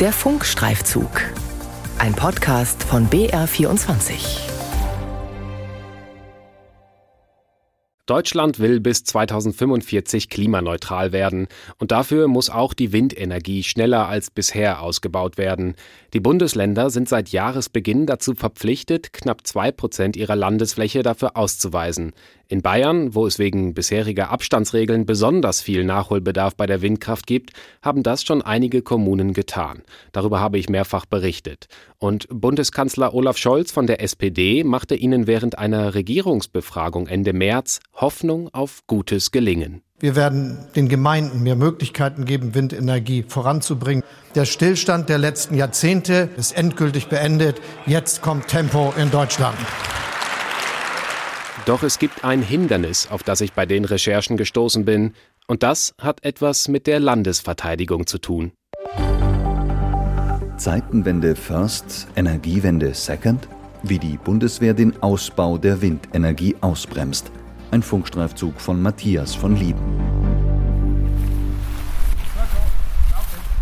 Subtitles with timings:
[0.00, 1.10] Der Funkstreifzug.
[1.98, 4.48] Ein Podcast von BR24.
[8.06, 11.48] Deutschland will bis 2045 klimaneutral werden
[11.78, 15.74] und dafür muss auch die Windenergie schneller als bisher ausgebaut werden.
[16.14, 22.12] Die Bundesländer sind seit Jahresbeginn dazu verpflichtet, knapp zwei Prozent ihrer Landesfläche dafür auszuweisen.
[22.50, 27.50] In Bayern, wo es wegen bisheriger Abstandsregeln besonders viel Nachholbedarf bei der Windkraft gibt,
[27.82, 29.82] haben das schon einige Kommunen getan.
[30.12, 31.68] Darüber habe ich mehrfach berichtet.
[31.98, 38.48] Und Bundeskanzler Olaf Scholz von der SPD machte ihnen während einer Regierungsbefragung Ende März Hoffnung
[38.54, 39.82] auf gutes Gelingen.
[40.00, 44.04] Wir werden den Gemeinden mehr Möglichkeiten geben, Windenergie voranzubringen.
[44.34, 47.60] Der Stillstand der letzten Jahrzehnte ist endgültig beendet.
[47.84, 49.58] Jetzt kommt Tempo in Deutschland.
[51.68, 55.12] Doch es gibt ein Hindernis, auf das ich bei den Recherchen gestoßen bin,
[55.48, 58.52] und das hat etwas mit der Landesverteidigung zu tun.
[60.56, 63.48] Zeitenwende First, Energiewende Second?
[63.82, 67.30] Wie die Bundeswehr den Ausbau der Windenergie ausbremst.
[67.70, 70.17] Ein Funkstreifzug von Matthias von Lieben.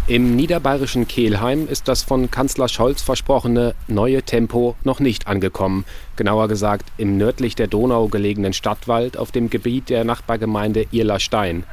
[0.09, 5.85] Im niederbayerischen Kelheim ist das von Kanzler Scholz versprochene neue Tempo noch nicht angekommen.
[6.15, 11.65] Genauer gesagt im nördlich der Donau gelegenen Stadtwald auf dem Gebiet der Nachbargemeinde Irlerstein.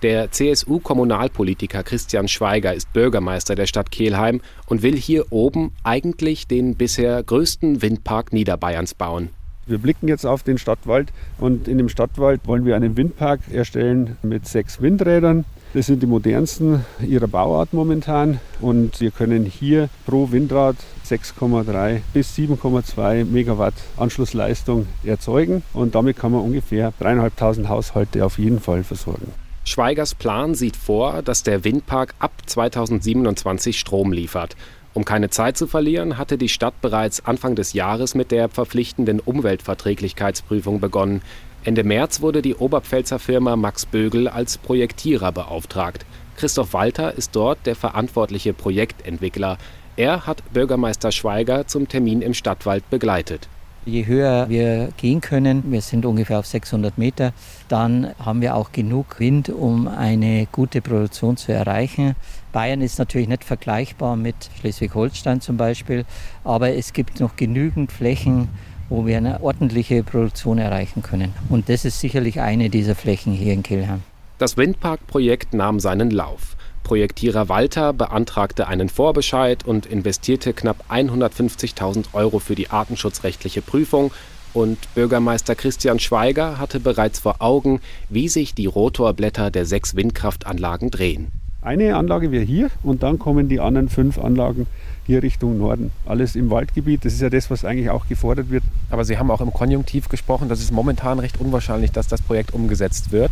[0.00, 6.76] Der CSU-Kommunalpolitiker Christian Schweiger ist Bürgermeister der Stadt Kelheim und will hier oben eigentlich den
[6.76, 9.28] bisher größten Windpark Niederbayerns bauen.
[9.66, 14.16] Wir blicken jetzt auf den Stadtwald und in dem Stadtwald wollen wir einen Windpark erstellen
[14.22, 15.44] mit sechs Windrädern.
[15.74, 20.76] Das sind die modernsten ihrer Bauart momentan und wir können hier pro Windrad
[21.08, 28.60] 6,3 bis 7,2 Megawatt Anschlussleistung erzeugen und damit kann man ungefähr dreieinhalbtausend Haushalte auf jeden
[28.60, 29.32] Fall versorgen.
[29.64, 34.56] Schweigers Plan sieht vor, dass der Windpark ab 2027 Strom liefert.
[34.92, 39.20] Um keine Zeit zu verlieren, hatte die Stadt bereits Anfang des Jahres mit der verpflichtenden
[39.20, 41.22] Umweltverträglichkeitsprüfung begonnen.
[41.64, 46.04] Ende März wurde die Oberpfälzer Firma Max Bögel als Projektierer beauftragt.
[46.36, 49.58] Christoph Walter ist dort der verantwortliche Projektentwickler.
[49.96, 53.48] Er hat Bürgermeister Schweiger zum Termin im Stadtwald begleitet.
[53.84, 57.32] Je höher wir gehen können, wir sind ungefähr auf 600 Meter,
[57.68, 62.14] dann haben wir auch genug Wind, um eine gute Produktion zu erreichen.
[62.52, 66.04] Bayern ist natürlich nicht vergleichbar mit Schleswig-Holstein zum Beispiel,
[66.44, 68.48] aber es gibt noch genügend Flächen,
[68.92, 71.32] wo wir eine ordentliche Produktion erreichen können.
[71.48, 74.02] Und das ist sicherlich eine dieser Flächen hier in Kelheim.
[74.36, 76.56] Das Windparkprojekt nahm seinen Lauf.
[76.82, 84.12] Projektierer Walter beantragte einen Vorbescheid und investierte knapp 150.000 Euro für die artenschutzrechtliche Prüfung.
[84.52, 87.80] Und Bürgermeister Christian Schweiger hatte bereits vor Augen,
[88.10, 91.28] wie sich die Rotorblätter der sechs Windkraftanlagen drehen.
[91.62, 94.66] Eine Anlage wäre hier und dann kommen die anderen fünf Anlagen
[95.06, 95.90] hier Richtung Norden.
[96.06, 98.64] Alles im Waldgebiet, das ist ja das, was eigentlich auch gefordert wird.
[98.90, 102.52] Aber Sie haben auch im Konjunktiv gesprochen, das ist momentan recht unwahrscheinlich, dass das Projekt
[102.52, 103.30] umgesetzt wird.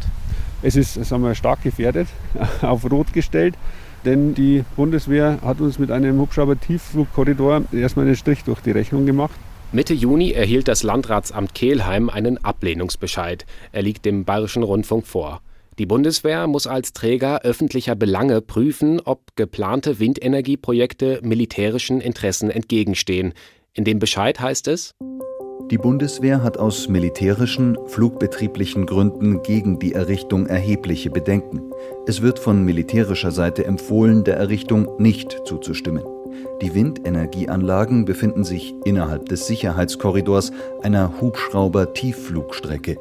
[0.62, 2.08] Es ist sagen wir, stark gefährdet,
[2.62, 3.54] auf Rot gestellt,
[4.04, 9.34] denn die Bundeswehr hat uns mit einem Hubschrauber-Tiefflugkorridor erstmal einen Strich durch die Rechnung gemacht.
[9.72, 13.46] Mitte Juni erhielt das Landratsamt Kelheim einen Ablehnungsbescheid.
[13.70, 15.40] Er liegt dem Bayerischen Rundfunk vor.
[15.78, 23.32] Die Bundeswehr muss als Träger öffentlicher Belange prüfen, ob geplante Windenergieprojekte militärischen Interessen entgegenstehen.
[23.72, 24.94] In dem Bescheid heißt es,
[25.70, 31.60] die Bundeswehr hat aus militärischen, flugbetrieblichen Gründen gegen die Errichtung erhebliche Bedenken.
[32.08, 36.02] Es wird von militärischer Seite empfohlen, der Errichtung nicht zuzustimmen.
[36.60, 40.50] Die Windenergieanlagen befinden sich innerhalb des Sicherheitskorridors
[40.82, 42.98] einer Hubschrauber-Tiefflugstrecke.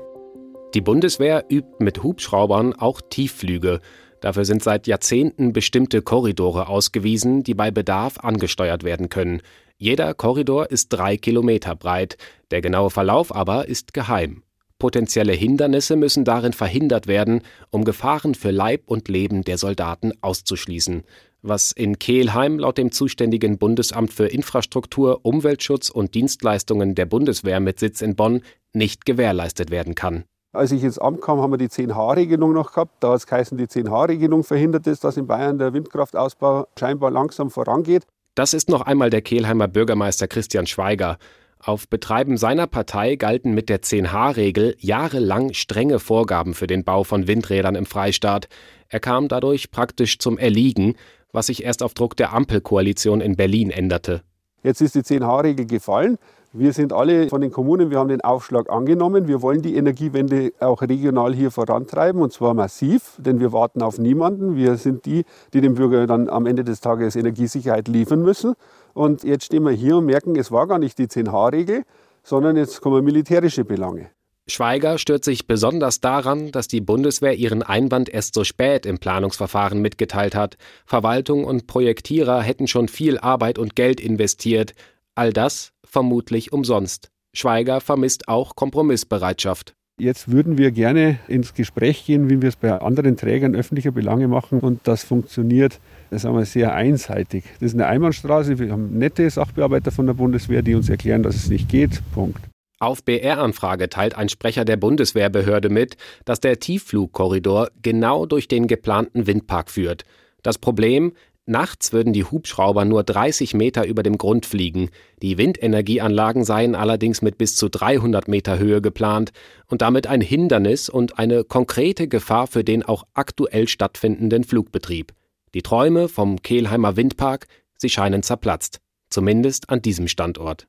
[0.75, 3.81] Die Bundeswehr übt mit Hubschraubern auch Tiefflüge.
[4.21, 9.41] Dafür sind seit Jahrzehnten bestimmte Korridore ausgewiesen, die bei Bedarf angesteuert werden können.
[9.77, 12.17] Jeder Korridor ist drei Kilometer breit,
[12.51, 14.43] der genaue Verlauf aber ist geheim.
[14.77, 17.41] Potenzielle Hindernisse müssen darin verhindert werden,
[17.71, 21.01] um Gefahren für Leib und Leben der Soldaten auszuschließen,
[21.41, 27.79] was in Kehlheim laut dem zuständigen Bundesamt für Infrastruktur, Umweltschutz und Dienstleistungen der Bundeswehr mit
[27.79, 28.41] Sitz in Bonn
[28.71, 30.25] nicht gewährleistet werden kann.
[30.51, 33.03] Als ich ins Amt kam, haben wir die 10H-Regelung noch gehabt.
[33.03, 37.51] Da hat es geheißen, die 10H-Regelung verhindert es, dass in Bayern der Windkraftausbau scheinbar langsam
[37.51, 38.07] vorangeht.
[38.33, 41.17] Das ist noch einmal der Kehlheimer Bürgermeister Christian Schweiger.
[41.59, 47.27] Auf Betreiben seiner Partei galten mit der 10H-Regel jahrelang strenge Vorgaben für den Bau von
[47.27, 48.47] Windrädern im Freistaat.
[48.87, 50.95] Er kam dadurch praktisch zum Erliegen,
[51.31, 54.23] was sich erst auf Druck der Ampelkoalition in Berlin änderte.
[54.63, 56.17] Jetzt ist die 10H-Regel gefallen.
[56.51, 59.27] Wir sind alle von den Kommunen, wir haben den Aufschlag angenommen.
[59.27, 63.99] Wir wollen die Energiewende auch regional hier vorantreiben und zwar massiv, denn wir warten auf
[63.99, 64.55] niemanden.
[64.55, 68.55] Wir sind die, die dem Bürger dann am Ende des Tages Energiesicherheit liefern müssen.
[68.95, 71.83] Und jetzt stehen wir hier und merken, es war gar nicht die 10H-Regel,
[72.23, 74.09] sondern jetzt kommen militärische Belange.
[74.47, 79.83] Schweiger stört sich besonders daran, dass die Bundeswehr ihren Einwand erst so spät im Planungsverfahren
[79.83, 80.57] mitgeteilt hat.
[80.87, 84.73] Verwaltung und Projektierer hätten schon viel Arbeit und Geld investiert.
[85.13, 87.09] All das vermutlich umsonst.
[87.33, 89.73] Schweiger vermisst auch Kompromissbereitschaft.
[89.99, 94.29] Jetzt würden wir gerne ins Gespräch gehen, wie wir es bei anderen Trägern öffentlicher Belange
[94.29, 94.61] machen.
[94.61, 95.79] Und das funktioniert
[96.17, 97.43] sagen wir, sehr einseitig.
[97.59, 98.57] Das ist eine Einbahnstraße.
[98.57, 102.01] Wir haben nette Sachbearbeiter von der Bundeswehr, die uns erklären, dass es nicht geht.
[102.13, 102.41] Punkt.
[102.79, 109.27] Auf BR-Anfrage teilt ein Sprecher der Bundeswehrbehörde mit, dass der Tiefflugkorridor genau durch den geplanten
[109.27, 110.05] Windpark führt.
[110.43, 111.11] Das Problem,
[111.49, 114.91] Nachts würden die Hubschrauber nur 30 Meter über dem Grund fliegen.
[115.23, 119.31] Die Windenergieanlagen seien allerdings mit bis zu 300 Meter Höhe geplant
[119.65, 125.11] und damit ein Hindernis und eine konkrete Gefahr für den auch aktuell stattfindenden Flugbetrieb.
[125.55, 127.47] Die Träume vom Kehlheimer Windpark,
[127.79, 128.79] sie scheinen zerplatzt.
[129.09, 130.67] Zumindest an diesem Standort.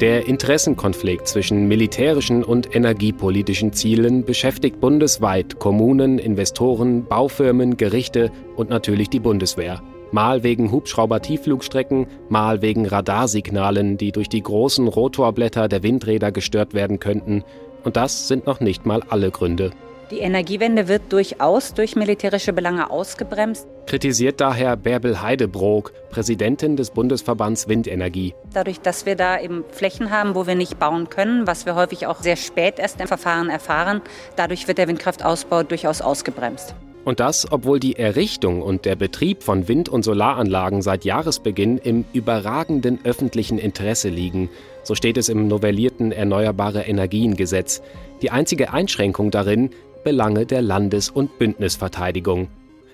[0.00, 9.08] Der Interessenkonflikt zwischen militärischen und energiepolitischen Zielen beschäftigt bundesweit Kommunen, Investoren, Baufirmen, Gerichte und natürlich
[9.08, 9.82] die Bundeswehr.
[10.12, 17.00] Mal wegen Hubschrauber-Tiefflugstrecken, mal wegen Radarsignalen, die durch die großen Rotorblätter der Windräder gestört werden
[17.00, 17.42] könnten.
[17.82, 19.70] Und das sind noch nicht mal alle Gründe.
[20.12, 23.66] Die Energiewende wird durchaus durch militärische Belange ausgebremst.
[23.86, 28.32] Kritisiert daher Bärbel Heidebrook, Präsidentin des Bundesverbands Windenergie.
[28.52, 32.06] Dadurch, dass wir da eben Flächen haben, wo wir nicht bauen können, was wir häufig
[32.06, 34.00] auch sehr spät erst im Verfahren erfahren,
[34.36, 36.76] dadurch wird der Windkraftausbau durchaus ausgebremst.
[37.04, 42.04] Und das, obwohl die Errichtung und der Betrieb von Wind- und Solaranlagen seit Jahresbeginn im
[42.12, 44.50] überragenden öffentlichen Interesse liegen.
[44.82, 47.82] So steht es im novellierten Erneuerbare Energien Gesetz.
[48.22, 49.70] Die einzige Einschränkung darin,
[50.06, 52.46] Belange der Landes- und Bündnisverteidigung.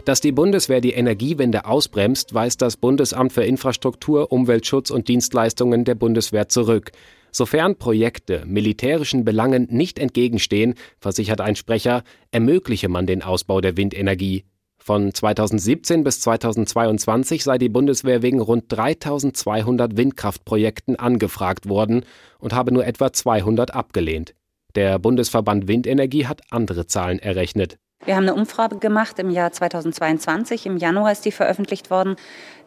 [0.06, 5.94] Dass die Bundeswehr die Energiewende ausbremst, weist das Bundesamt für Infrastruktur, Umweltschutz und Dienstleistungen der
[5.94, 6.90] Bundeswehr zurück.
[7.30, 14.44] Sofern Projekte militärischen Belangen nicht entgegenstehen, versichert ein Sprecher, ermögliche man den Ausbau der Windenergie.
[14.78, 22.06] Von 2017 bis 2022 sei die Bundeswehr wegen rund 3200 Windkraftprojekten angefragt worden
[22.38, 24.32] und habe nur etwa 200 abgelehnt.
[24.74, 27.78] Der Bundesverband Windenergie hat andere Zahlen errechnet.
[28.04, 30.66] Wir haben eine Umfrage gemacht im Jahr 2022.
[30.66, 32.16] Im Januar ist die veröffentlicht worden.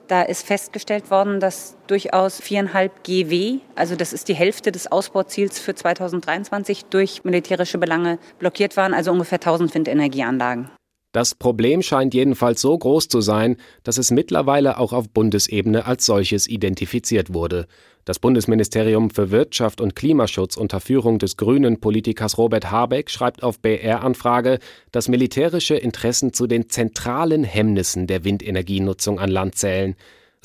[0.08, 5.58] Da ist festgestellt worden, dass durchaus viereinhalb GW, also das ist die Hälfte des Ausbauziels
[5.58, 10.70] für 2023, durch militärische Belange blockiert waren, also ungefähr 1000 Windenergieanlagen.
[11.16, 16.06] Das Problem scheint jedenfalls so groß zu sein, dass es mittlerweile auch auf Bundesebene als
[16.06, 17.68] solches identifiziert wurde.
[18.04, 23.62] Das Bundesministerium für Wirtschaft und Klimaschutz unter Führung des grünen Politikers Robert Habeck schreibt auf
[23.62, 24.60] BR-Anfrage,
[24.92, 29.96] dass militärische Interessen zu den zentralen Hemmnissen der Windenergienutzung an Land zählen.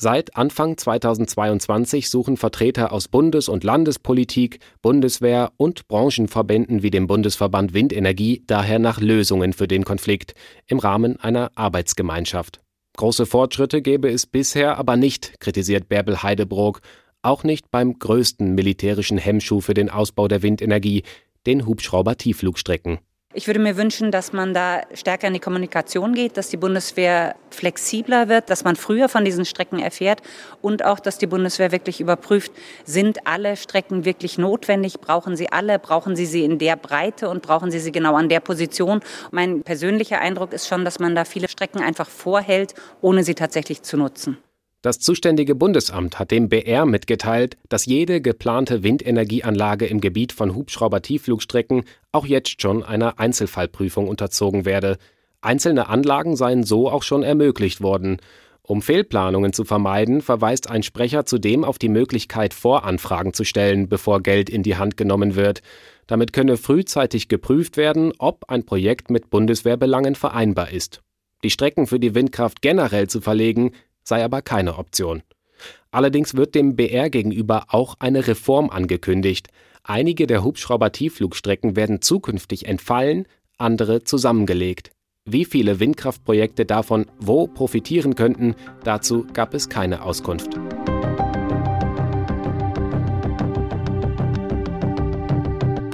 [0.03, 7.75] Seit Anfang 2022 suchen Vertreter aus Bundes- und Landespolitik, Bundeswehr und Branchenverbänden wie dem Bundesverband
[7.75, 10.33] Windenergie daher nach Lösungen für den Konflikt
[10.65, 12.61] im Rahmen einer Arbeitsgemeinschaft.
[12.97, 16.81] Große Fortschritte gäbe es bisher aber nicht, kritisiert Bärbel Heidebrook,
[17.21, 21.03] auch nicht beim größten militärischen Hemmschuh für den Ausbau der Windenergie,
[21.45, 22.97] den Hubschrauber-Tiefflugstrecken.
[23.33, 27.35] Ich würde mir wünschen, dass man da stärker in die Kommunikation geht, dass die Bundeswehr
[27.49, 30.21] flexibler wird, dass man früher von diesen Strecken erfährt
[30.61, 32.51] und auch, dass die Bundeswehr wirklich überprüft,
[32.83, 37.41] sind alle Strecken wirklich notwendig, brauchen sie alle, brauchen sie sie in der Breite und
[37.41, 38.99] brauchen sie sie genau an der Position.
[39.31, 43.81] Mein persönlicher Eindruck ist schon, dass man da viele Strecken einfach vorhält, ohne sie tatsächlich
[43.81, 44.39] zu nutzen.
[44.81, 51.83] Das zuständige Bundesamt hat dem BR mitgeteilt, dass jede geplante Windenergieanlage im Gebiet von Hubschrauber-Tiefflugstrecken
[52.11, 54.97] auch jetzt schon einer Einzelfallprüfung unterzogen werde.
[55.39, 58.17] Einzelne Anlagen seien so auch schon ermöglicht worden.
[58.63, 64.21] Um Fehlplanungen zu vermeiden, verweist ein Sprecher zudem auf die Möglichkeit, Voranfragen zu stellen, bevor
[64.21, 65.61] Geld in die Hand genommen wird.
[66.07, 71.01] Damit könne frühzeitig geprüft werden, ob ein Projekt mit Bundeswehrbelangen vereinbar ist.
[71.43, 73.71] Die Strecken für die Windkraft generell zu verlegen,
[74.11, 75.23] sei aber keine Option.
[75.89, 79.47] Allerdings wird dem BR gegenüber auch eine Reform angekündigt.
[79.83, 83.25] Einige der Hubschrauber-Tiefflugstrecken werden zukünftig entfallen,
[83.57, 84.91] andere zusammengelegt.
[85.23, 90.59] Wie viele Windkraftprojekte davon wo profitieren könnten, dazu gab es keine Auskunft.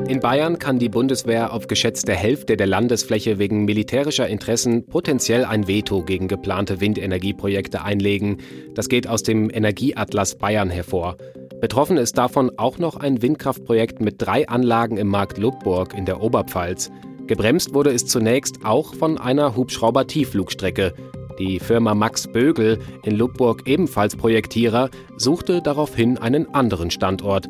[0.07, 5.67] In Bayern kann die Bundeswehr auf geschätzte Hälfte der Landesfläche wegen militärischer Interessen potenziell ein
[5.67, 8.37] Veto gegen geplante Windenergieprojekte einlegen.
[8.73, 11.17] Das geht aus dem Energieatlas Bayern hervor.
[11.59, 16.21] Betroffen ist davon auch noch ein Windkraftprojekt mit drei Anlagen im Markt Lubburg in der
[16.21, 16.89] Oberpfalz.
[17.27, 20.93] Gebremst wurde es zunächst auch von einer Hubschrauber-Tiefflugstrecke.
[21.39, 27.47] Die Firma Max Bögel in Lubburg ebenfalls Projektierer suchte daraufhin einen anderen Standort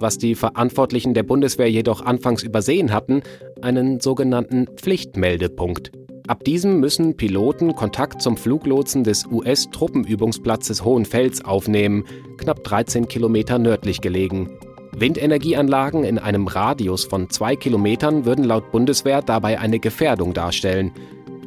[0.00, 3.22] was die Verantwortlichen der Bundeswehr jedoch anfangs übersehen hatten,
[3.62, 5.92] einen sogenannten Pflichtmeldepunkt.
[6.26, 12.04] Ab diesem müssen Piloten Kontakt zum Fluglotsen des US-Truppenübungsplatzes Hohenfels aufnehmen,
[12.36, 14.58] knapp 13 Kilometer nördlich gelegen.
[14.96, 20.92] Windenergieanlagen in einem Radius von zwei Kilometern würden laut Bundeswehr dabei eine Gefährdung darstellen.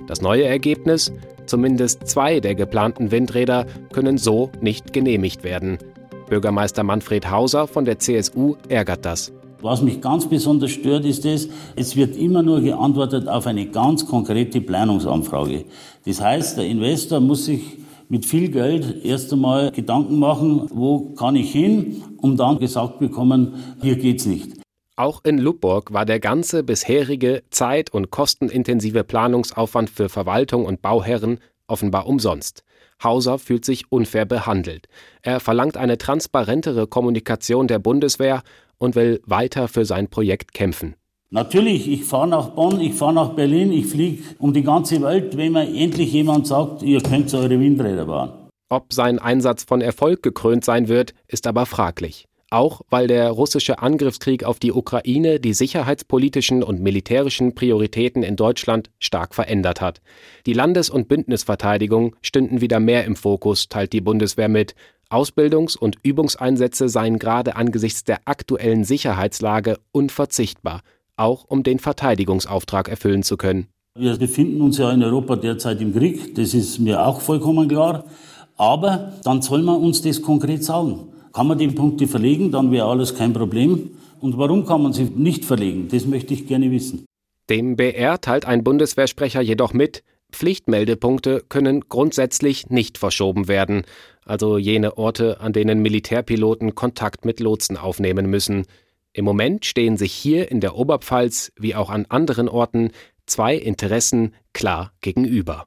[0.07, 1.11] Das neue Ergebnis?
[1.45, 5.77] Zumindest zwei der geplanten Windräder können so nicht genehmigt werden.
[6.29, 9.31] Bürgermeister Manfred Hauser von der CSU ärgert das.
[9.61, 14.05] Was mich ganz besonders stört, ist es, es wird immer nur geantwortet auf eine ganz
[14.05, 15.63] konkrete Planungsanfrage.
[16.05, 17.61] Das heißt, der Investor muss sich
[18.09, 23.53] mit viel Geld erst einmal Gedanken machen, wo kann ich hin, um dann gesagt bekommen,
[23.81, 24.62] hier geht's nicht.
[24.95, 31.39] Auch in Lubburg war der ganze bisherige zeit- und kostenintensive Planungsaufwand für Verwaltung und Bauherren
[31.65, 32.63] offenbar umsonst.
[33.03, 34.87] Hauser fühlt sich unfair behandelt.
[35.23, 38.43] Er verlangt eine transparentere Kommunikation der Bundeswehr
[38.77, 40.95] und will weiter für sein Projekt kämpfen.
[41.31, 45.35] Natürlich, ich fahre nach Bonn, ich fahre nach Berlin, ich fliege um die ganze Welt,
[45.35, 48.29] wenn mir endlich jemand sagt, ihr könnt eure Windräder bauen.
[48.69, 53.79] Ob sein Einsatz von Erfolg gekrönt sein wird, ist aber fraglich auch weil der russische
[53.79, 60.01] Angriffskrieg auf die Ukraine die sicherheitspolitischen und militärischen Prioritäten in Deutschland stark verändert hat.
[60.45, 64.75] Die Landes- und Bündnisverteidigung stünden wieder mehr im Fokus, teilt die Bundeswehr mit.
[65.09, 70.81] Ausbildungs- und Übungseinsätze seien gerade angesichts der aktuellen Sicherheitslage unverzichtbar,
[71.17, 73.67] auch um den Verteidigungsauftrag erfüllen zu können.
[73.95, 78.05] Wir befinden uns ja in Europa derzeit im Krieg, das ist mir auch vollkommen klar.
[78.57, 81.12] Aber dann soll man uns das konkret sagen.
[81.33, 83.89] Kann man die Punkte verlegen, dann wäre alles kein Problem.
[84.21, 85.87] Und warum kann man sie nicht verlegen?
[85.91, 87.05] Das möchte ich gerne wissen.
[87.49, 93.83] Dem BR teilt ein Bundeswehrsprecher jedoch mit, Pflichtmeldepunkte können grundsätzlich nicht verschoben werden,
[94.25, 98.65] also jene Orte, an denen Militärpiloten Kontakt mit Lotsen aufnehmen müssen.
[99.11, 102.91] Im Moment stehen sich hier in der Oberpfalz wie auch an anderen Orten
[103.25, 105.65] zwei Interessen klar gegenüber.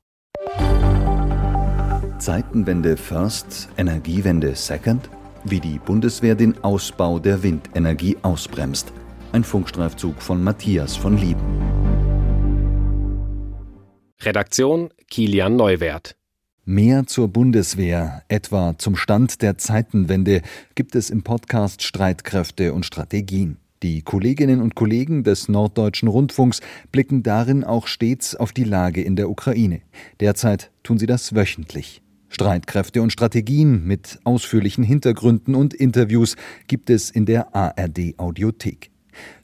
[2.19, 5.11] Zeitenwende first, Energiewende second?
[5.51, 8.93] Wie die Bundeswehr den Ausbau der Windenergie ausbremst.
[9.33, 11.41] Ein Funkstreifzug von Matthias von Lieben.
[14.23, 16.17] Redaktion Kilian Neuwert.
[16.65, 20.43] Mehr zur Bundeswehr, etwa zum Stand der Zeitenwende,
[20.75, 23.59] gibt es im Podcast Streitkräfte und Strategien.
[23.83, 26.61] Die Kolleginnen und Kollegen des Norddeutschen Rundfunks
[26.91, 29.83] blicken darin auch stets auf die Lage in der Ukraine.
[30.19, 32.03] Derzeit tun sie das wöchentlich.
[32.29, 38.91] Streitkräfte und Strategien mit ausführlichen Hintergründen und Interviews gibt es in der ARD Audiothek.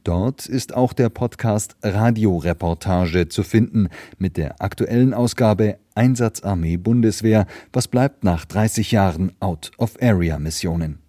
[0.05, 7.89] Dort ist auch der Podcast Radioreportage zu finden mit der aktuellen Ausgabe Einsatzarmee Bundeswehr, was
[7.89, 11.02] bleibt nach 30 Jahren Out-of-Area-Missionen.